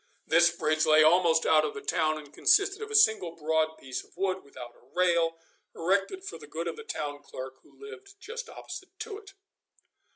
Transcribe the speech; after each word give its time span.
This 0.25 0.49
bridge 0.49 0.87
lay 0.87 1.03
almost 1.03 1.45
out 1.45 1.63
of 1.63 1.75
the 1.75 1.81
town, 1.81 2.17
and 2.17 2.33
consisted 2.33 2.81
of 2.81 2.89
a 2.89 2.95
single 2.95 3.35
broad 3.35 3.77
piece 3.77 4.03
of 4.03 4.17
wood 4.17 4.43
without 4.43 4.73
a 4.75 4.81
rail, 4.95 5.37
erected 5.75 6.23
for 6.23 6.39
the 6.39 6.47
good 6.47 6.67
of 6.67 6.75
the 6.75 6.83
town 6.83 7.21
clerk, 7.21 7.61
who 7.61 7.79
lived, 7.79 8.15
just 8.19 8.49
opposite 8.49 8.97
to 8.97 9.19
it. 9.19 9.33